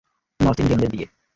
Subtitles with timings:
[0.39, 1.07] North ইন্ডিয়ানদের বিয়ে।